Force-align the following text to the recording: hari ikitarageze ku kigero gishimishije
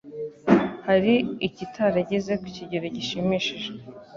hari 0.87 1.13
ikitarageze 1.47 2.33
ku 2.41 2.47
kigero 2.55 2.85
gishimishije 2.95 3.69